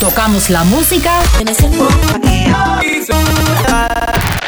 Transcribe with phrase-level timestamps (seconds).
[0.00, 1.22] Tocamos la música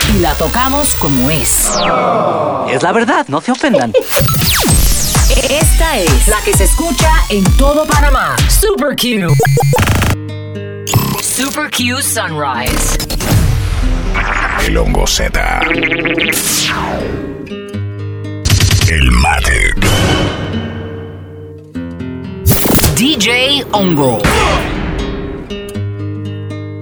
[0.08, 1.70] y la tocamos como es.
[2.70, 3.92] Es la verdad, no se ofendan.
[5.50, 8.34] Esta es la que se escucha en todo Panamá.
[8.48, 9.30] Super Q.
[11.20, 12.98] Super Q Sunrise.
[14.66, 15.60] El hongo Z.
[18.88, 19.74] El mate.
[22.96, 24.18] DJ Hongo.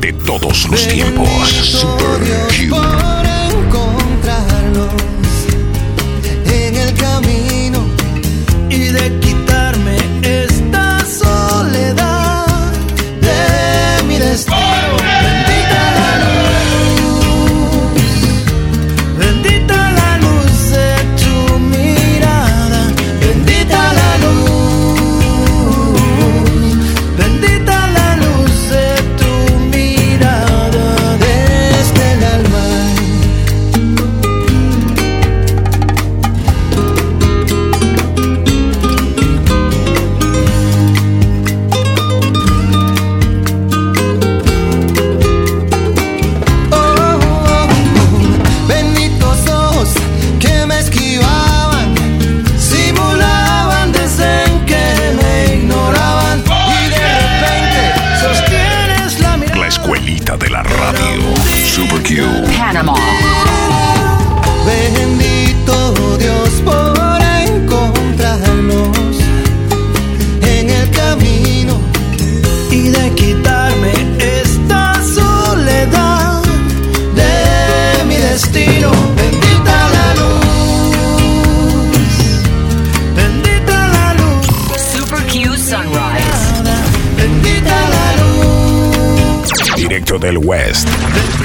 [0.00, 1.28] de todos los tiempos,
[90.16, 90.88] del West.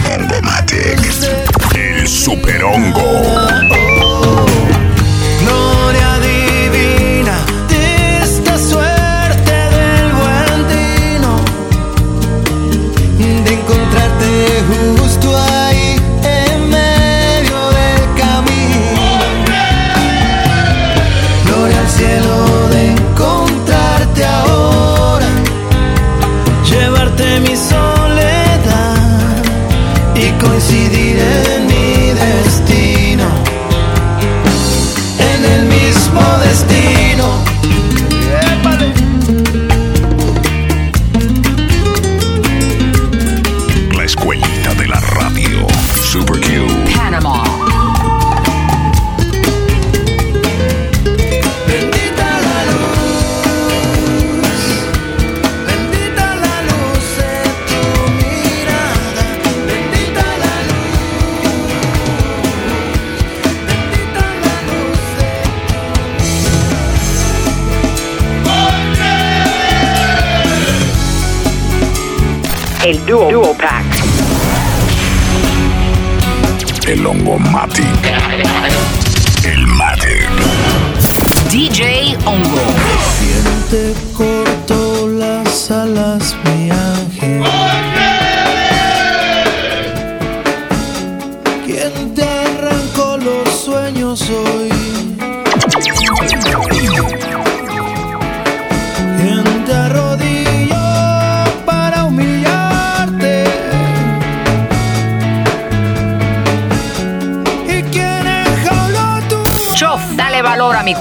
[0.05, 0.97] Hongomatic.
[1.75, 4.52] El super hongo.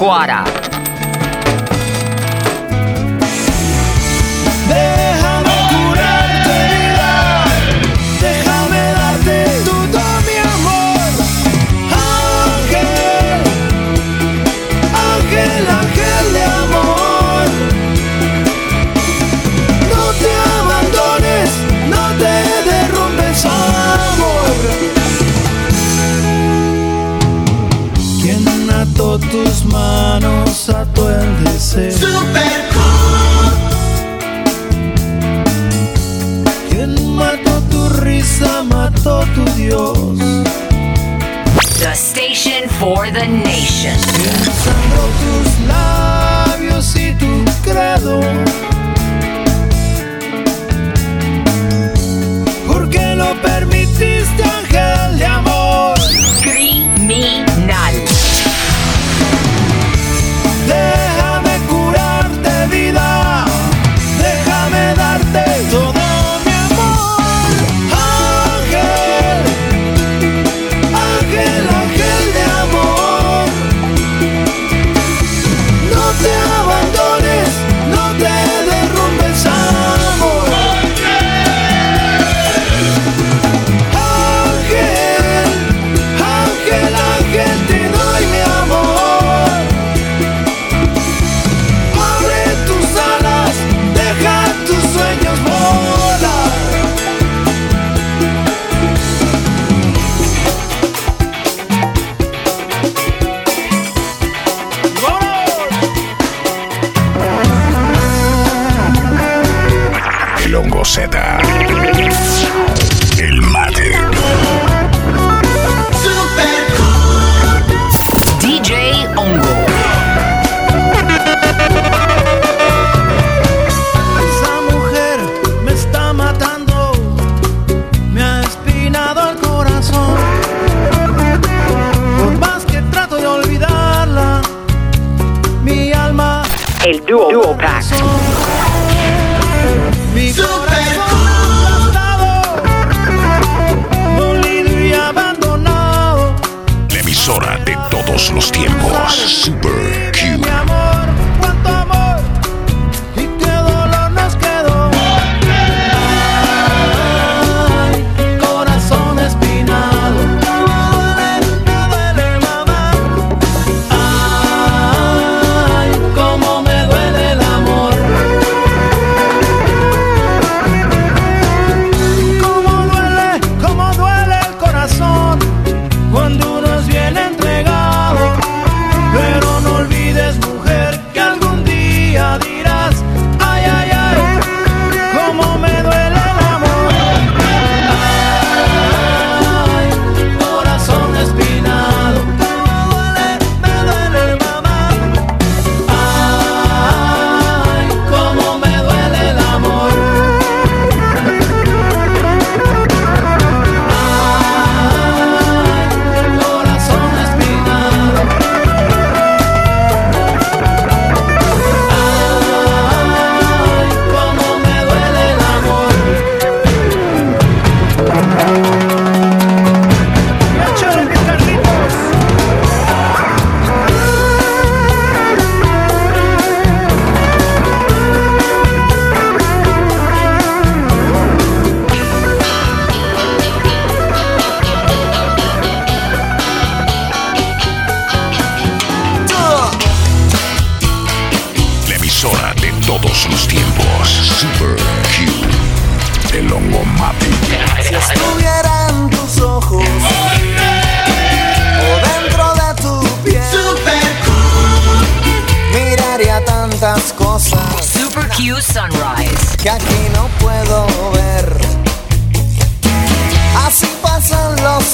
[0.03, 0.62] agora!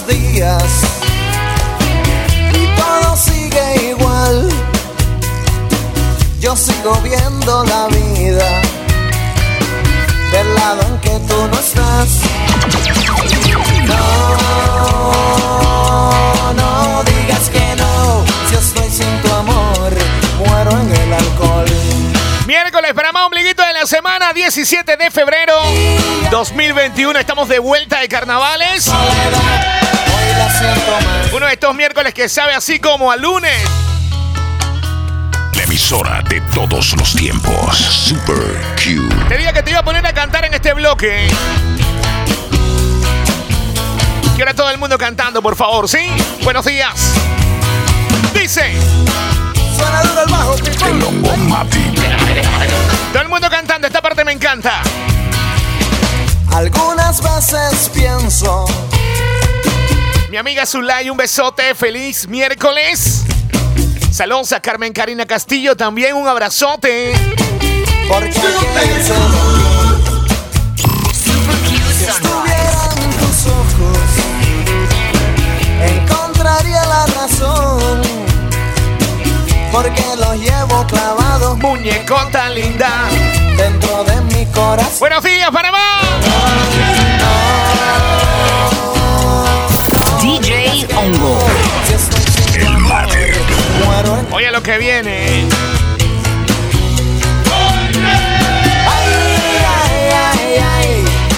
[0.09, 0.63] Días
[2.53, 4.49] y todo sigue igual.
[6.39, 8.61] Yo sigo viendo la vida
[10.31, 12.09] del lado en que tú no estás.
[13.87, 13.93] No,
[16.53, 18.25] no digas que no.
[18.49, 19.93] Si estoy sin tu amor,
[20.39, 21.67] muero en el alcohol.
[22.47, 23.13] Miércoles para la
[23.89, 25.55] semana, 17 de febrero
[26.29, 27.17] 2021.
[27.17, 28.87] Estamos de vuelta de carnavales.
[31.33, 33.51] Uno de estos miércoles que sabe así como a lunes.
[35.55, 37.77] La emisora de todos los tiempos.
[37.77, 38.37] Super
[38.75, 39.09] Q.
[39.27, 41.27] Te dije que te iba a poner a cantar en este bloque.
[44.35, 46.11] Quiero a todo el mundo cantando, por favor, ¿sí?
[46.43, 46.93] Buenos días.
[48.35, 48.71] Dice,
[49.75, 50.55] Suena duro el bajo.
[50.85, 51.29] El hongo
[53.11, 53.48] todo el mundo
[54.39, 54.81] encanta.
[56.53, 58.65] Algunas veces pienso
[60.29, 63.23] Mi amiga Zulay, un besote, feliz miércoles.
[64.11, 67.13] Saludos a Carmen Karina Castillo, también un abrazote.
[68.07, 69.48] porque pienso
[79.71, 81.57] porque los llevo clavados.
[81.57, 82.89] Muñecota linda,
[83.57, 84.99] dentro de mi corazón.
[84.99, 86.01] Buenos días, Panamá.
[90.01, 91.39] No, DJ Hongo.
[92.55, 93.33] El mate.
[94.31, 95.47] Oye lo que viene.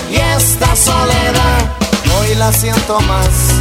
[0.10, 1.72] Y esta soledad
[2.20, 3.61] hoy la siento más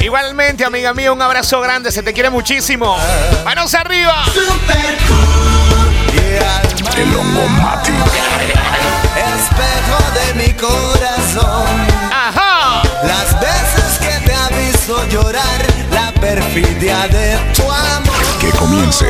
[0.00, 1.90] Igualmente, amiga mía, un abrazo grande.
[1.90, 2.96] Se te quiere muchísimo.
[3.44, 4.24] Manos arriba.
[9.16, 11.66] El espejo de mi corazón.
[12.12, 12.82] Ajá.
[13.04, 18.38] Las veces que te ha visto llorar, la perfidia de tu amor.
[18.40, 19.06] Que comience.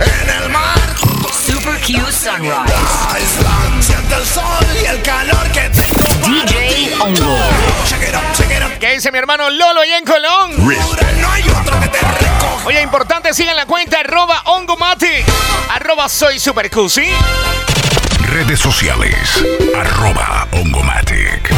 [0.00, 0.94] En el mar,
[1.32, 2.74] Super Q Sunrise.
[3.18, 6.26] Island, siente el sol y el calor que tengo.
[6.26, 7.67] DJ Ongo.
[8.78, 10.68] ¿Qué dice mi hermano Lolo allá en Colón?
[10.68, 11.16] Respect.
[11.20, 12.64] No hay otro que te recoja.
[12.64, 15.24] Oye, importante, sigan la cuenta arroba ongomatic,
[15.74, 17.08] arroba soy super Q, ¿sí?
[18.30, 19.44] Redes sociales.
[19.74, 21.50] Arroba Ongomatic.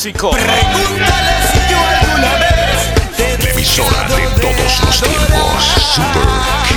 [0.00, 0.30] Clásico.
[0.30, 5.64] Pregúntale si yo alguna vez te La emisora de todos los tiempos.
[5.94, 6.28] Super
[6.68, 6.72] Q.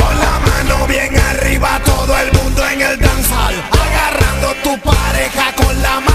[0.00, 3.54] Con la mano bien arriba, todo el mundo en el danzal.
[3.72, 6.13] Agarrando tu pareja con la mano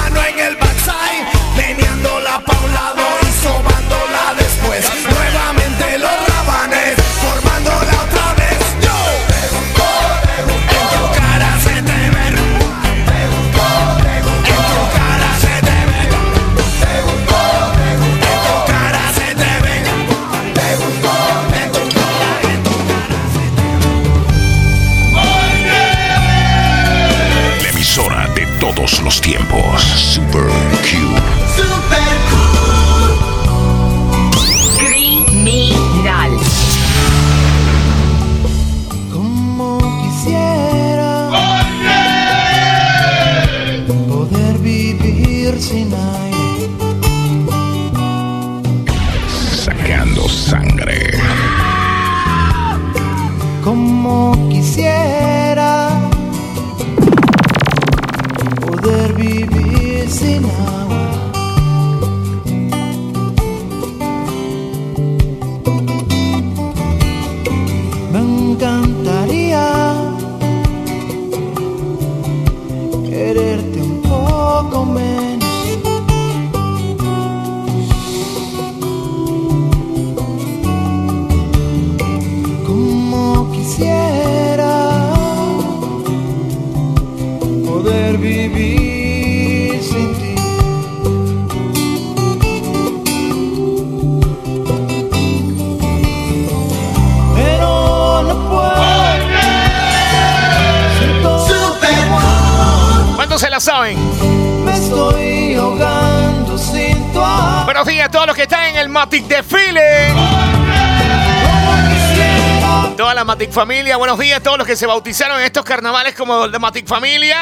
[113.10, 116.14] Toda la Matic Familia, buenos días a todos los que se bautizaron en estos carnavales
[116.14, 117.38] como el de Matic Familia.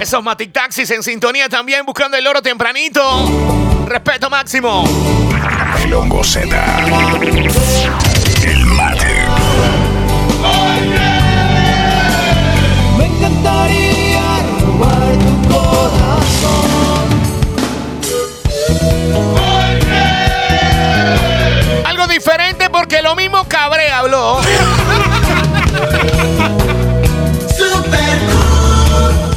[0.00, 3.28] Esos Matic Taxis en sintonía también buscando el oro tempranito.
[3.86, 4.88] Respeto máximo.
[5.84, 6.48] El Hongo Z.
[8.46, 9.26] El mate.
[12.96, 14.22] Me encantaría
[14.62, 16.68] robar tu corazón.
[21.84, 22.57] Algo diferente
[22.88, 24.40] porque lo mismo Cabré habló.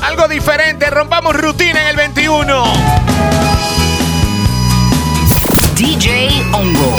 [0.01, 2.63] Algo diferente, rompamos rutina en el 21.
[5.75, 6.96] DJ Ongo.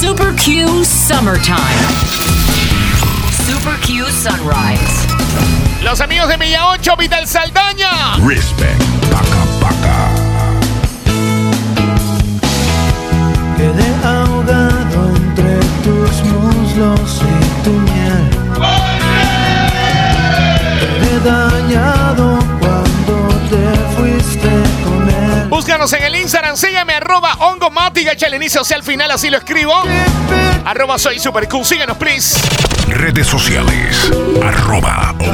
[0.00, 1.58] Super Q Summertime.
[3.46, 5.06] Super Q Sunrise.
[5.82, 8.16] Los amigos de Milla 8, Vital Saldaña.
[8.26, 8.82] Respect.
[9.10, 9.41] Paca,
[15.82, 18.30] tus muslos y tu miel.
[20.80, 23.64] Quedé dañado cuando te
[23.96, 24.50] fuiste
[24.84, 25.48] con él.
[25.48, 29.38] Búscanos en el Instagram, sígueme arroba ongomatic, echa el inicio hacia el final, así lo
[29.38, 29.74] escribo.
[30.64, 32.38] Arroba soy super cool, síguenos please.
[32.88, 34.10] Redes sociales.
[34.42, 35.24] Arroba Tu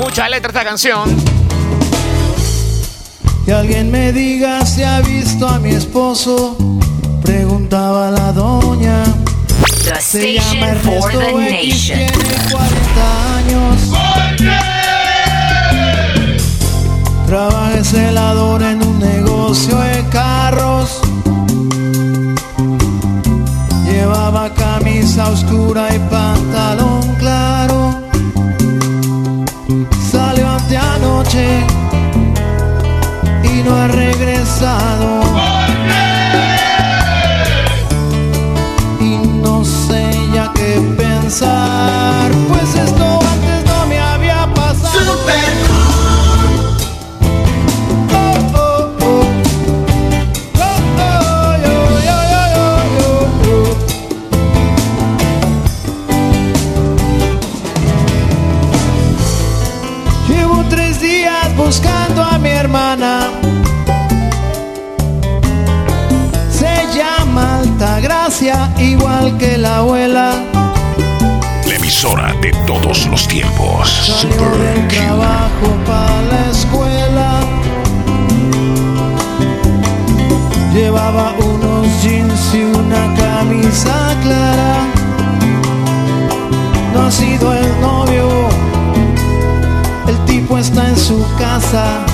[0.00, 1.14] Mucha letra esta canción.
[3.44, 6.56] Que alguien me diga si ha visto a mi esposo.
[7.22, 9.04] Preguntaba la doña.
[9.84, 11.98] The Se llama station for the X, nation.
[11.98, 13.80] tiene 40 años.
[17.26, 21.00] Trabaja celador en un negocio de carros.
[24.06, 27.90] Llevaba camisa oscura y pantalón claro.
[30.12, 31.66] Salió ante anoche
[33.42, 35.55] y no ha regresado.
[73.16, 73.88] Los tiempos.
[73.88, 74.94] Super Q.
[74.94, 77.40] trabajo para la escuela.
[80.74, 84.74] Llevaba unos jeans y una camisa clara.
[86.92, 88.28] No ha sido el novio,
[90.08, 92.04] el tipo está en su casa.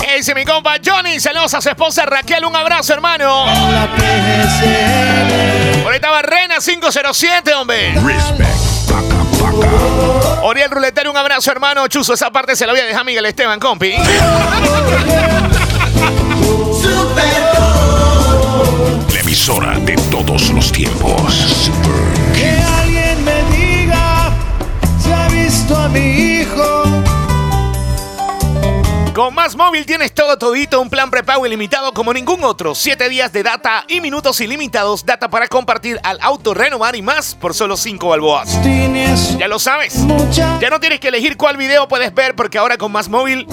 [0.00, 1.20] ¿Qué dice mi compa Johnny?
[1.20, 3.44] Saludos a su esposa Raquel, un abrazo hermano.
[3.44, 5.82] La PGCN.
[5.82, 7.92] Por ahí estaba Rena 507, hombre.
[7.92, 8.55] Respect.
[10.48, 11.88] Oriel Ruletero, un abrazo hermano.
[11.88, 13.94] Chuzo, esa parte se la voy a dejar a Miguel Esteban, compi.
[19.12, 21.32] La emisora de todos los tiempos.
[21.32, 21.90] Super
[22.32, 24.30] Que alguien me diga
[25.02, 26.75] si ha visto a mi hijo.
[29.16, 32.74] Con Más Móvil tienes todo todito, un plan prepago ilimitado como ningún otro.
[32.74, 37.34] Siete días de data y minutos ilimitados, data para compartir al auto, renovar y más
[37.34, 38.50] por solo 5 balboas.
[39.38, 39.94] Ya lo sabes.
[40.60, 43.46] Ya no tienes que elegir cuál video puedes ver porque ahora con Más Móvil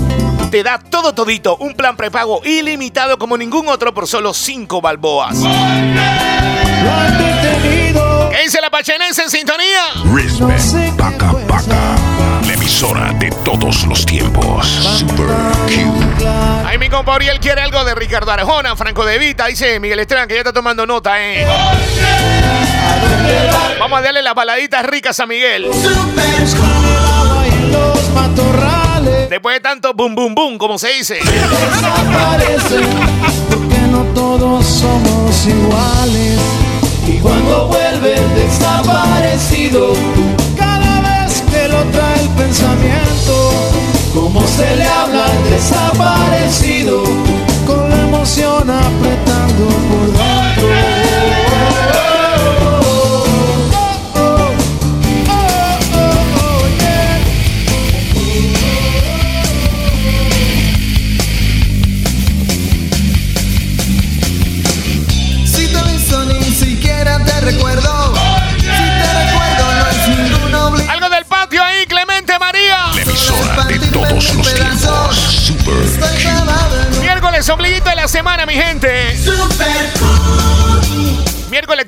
[0.51, 5.37] te da todo todito, un plan prepago ilimitado como ningún otro por solo 5 balboas.
[5.39, 8.12] lo han detenido.
[8.33, 9.83] ¿Qué dice la pachenense en sintonía?
[10.11, 10.97] Respect.
[10.97, 11.95] Paca, paca.
[12.47, 14.65] La emisora de todos los tiempos.
[14.97, 15.27] Super
[15.67, 16.25] Q.
[16.65, 20.27] Ahí mi compa Oriel quiere algo de Ricardo Arjona, Franco De Vita, dice Miguel Esteban
[20.27, 21.45] que ya está tomando nota, eh.
[23.79, 25.65] Vamos a darle las baladitas ricas a Miguel.
[25.65, 31.19] Agua y en los matorrales Después de tanto boom boom boom, como se dice.
[33.49, 36.39] porque no todos somos iguales.
[37.05, 37.67] Y cuando
[38.43, 39.93] desaparecido,
[40.57, 43.51] cada vez que lo trae el pensamiento,
[44.13, 47.03] como se le habla al desaparecido,
[47.65, 49.65] con la emoción apretando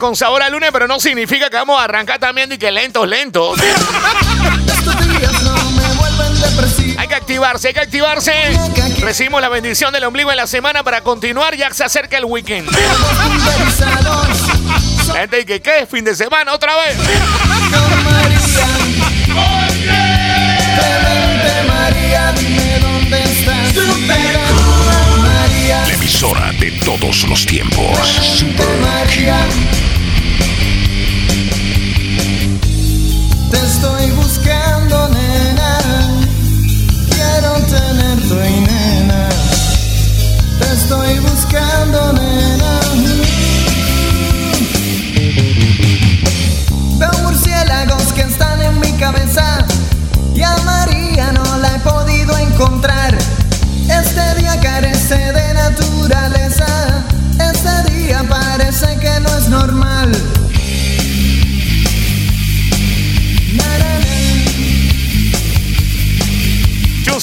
[0.06, 3.08] con sabor a lunes, pero no significa que vamos a arrancar también y que lentos,
[3.08, 3.60] lentos.
[6.98, 8.32] Hay que activarse, hay que activarse.
[9.00, 12.70] Recibimos la bendición del ombligo en la semana para continuar, ya se acerca el weekend.
[15.08, 15.88] La gente dice, ¿qué?
[15.90, 16.98] ¿Fin de semana otra vez?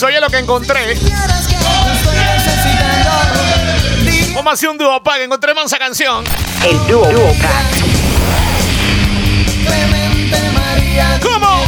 [0.00, 0.96] Oye lo que encontré.
[4.34, 6.24] Vamos a hacer un dúo pack, encontré mansa canción.
[6.64, 7.66] El Duo Pack.
[9.66, 11.20] Clemente María.
[11.22, 11.62] ¿Cómo?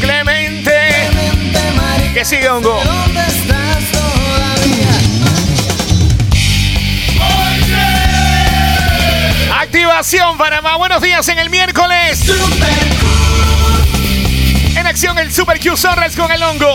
[0.00, 1.08] Clemente.
[1.10, 2.12] Clemente María.
[2.12, 2.82] Que sigue, hongo.
[2.84, 4.90] ¿Dónde estás todavía?
[9.60, 10.76] Activación Panamá.
[10.76, 12.28] Buenos días en el miércoles.
[12.28, 13.07] En
[14.98, 16.74] acción el Super Q Sorres con el hongo.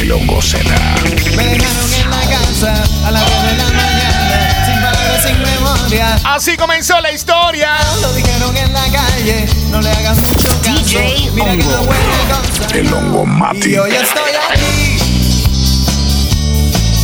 [0.00, 0.96] El hongo será.
[1.36, 2.74] Me dejaron en la casa
[3.06, 4.64] a las 10 de la mañana.
[4.66, 6.18] Sin palabras, sin memoria.
[6.24, 7.76] Así comenzó la historia.
[8.02, 9.46] Lo dijeron en la calle.
[9.70, 10.80] No le hagas mucho caso.
[10.98, 11.92] DJ Mira que no Hongo.
[11.92, 12.76] huele cosa.
[12.76, 13.70] El hongo Mati.
[13.70, 14.98] Y hoy estoy aquí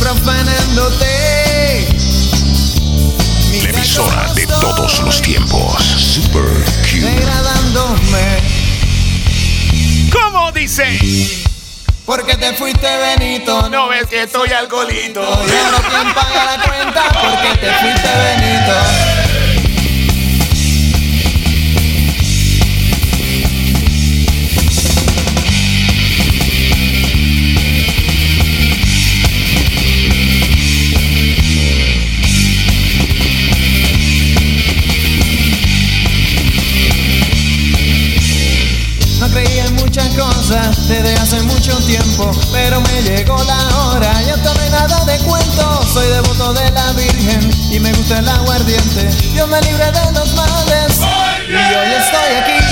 [0.01, 1.87] profanándote.
[3.45, 5.81] La Mira emisora de todos los tiempos.
[5.83, 6.99] Super Q.
[6.99, 8.66] Degradándome ¿Cómo
[10.57, 11.45] dice?
[12.05, 13.69] porque te fuiste Benito.
[13.69, 15.21] No ves que estoy alcoholito.
[15.21, 19.26] Y ahora quién paga la cuenta porque te fuiste Benito.
[40.47, 45.85] Cosas desde hace mucho tiempo, pero me llegó la hora, ya tomé nada de cuento.
[45.93, 49.09] Soy devoto de la Virgen y me gusta el aguardiente.
[49.33, 50.99] Dios me libre de los males
[51.49, 52.65] y hoy estoy aquí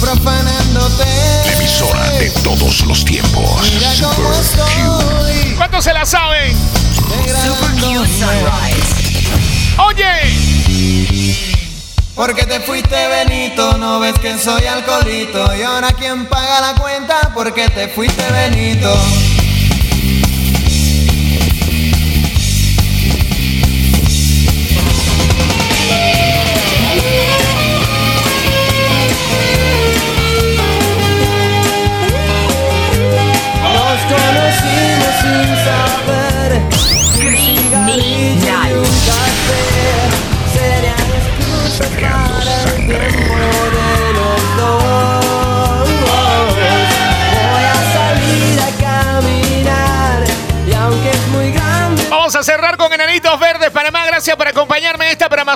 [0.00, 1.04] profanándote.
[1.44, 3.60] La emisora de todos los tiempos.
[3.74, 4.38] Mira cómo Super Q.
[4.40, 6.56] estoy ¿Cuántos se la saben?
[6.94, 8.06] Super Q.
[8.06, 9.06] Sunrise.
[9.86, 11.45] Oye,
[12.16, 15.54] Porque te fuiste Benito, no ves que soy alcoholito.
[15.54, 18.90] Y ahora quién paga la cuenta, porque te fuiste Benito.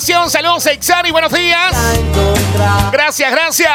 [0.00, 0.30] Programación.
[0.30, 1.10] Saludos, Ixari.
[1.10, 1.74] Buenos días.
[2.92, 3.72] Gracias, gracias.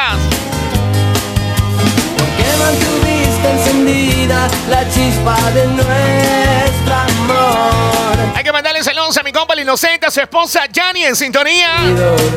[2.16, 8.16] porque mantuviste encendida la chispa de nuestro amor.
[8.34, 11.70] Hay que mandarle saludos a mi compa el inocente, a su esposa Jani en sintonía.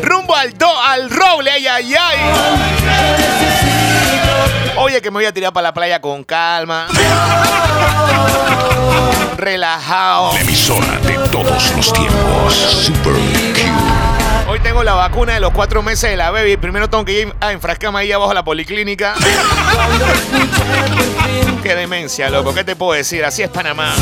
[0.04, 2.18] Rumbo al do, al roble, ay, ay, ay.
[4.78, 6.88] Oye, que me voy a tirar para la playa con calma.
[9.38, 10.34] Relajado.
[10.34, 12.54] La emisora de todos los tiempos.
[12.54, 13.69] Super Q.
[14.50, 16.58] Hoy tengo la vacuna de los cuatro meses de la baby.
[16.58, 19.14] Primero tengo que ir a enfrascarme ahí abajo a la policlínica.
[21.62, 22.52] Qué demencia, loco.
[22.52, 23.24] ¿Qué te puedo decir?
[23.24, 23.94] Así es Panamá.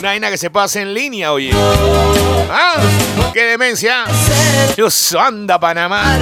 [0.00, 1.52] Una vaina que se pasa en línea, oye.
[2.50, 2.74] ¿Ah?
[3.32, 4.02] ¡Qué demencia!
[4.74, 6.18] Dios, anda Panamá.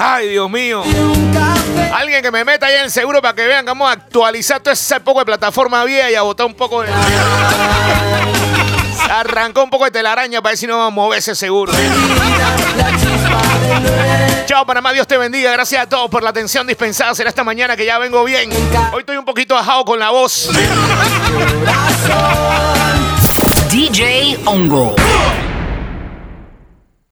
[0.00, 0.82] Ay, Dios mío.
[1.94, 4.98] Alguien que me meta ahí en el seguro para que vean a actualizar todo ese
[4.98, 6.88] poco de plataforma vieja y a botar un poco de.
[9.16, 11.72] Arrancó un poco de telaraña para ver si no vamos a mover ese seguro.
[14.44, 15.52] Chao Panamá, Dios te bendiga.
[15.52, 17.14] Gracias a todos por la atención dispensada.
[17.14, 18.50] Será esta mañana que ya vengo bien.
[18.92, 20.50] Hoy estoy un poquito ajado con la voz.
[23.70, 24.94] DJ Ongo.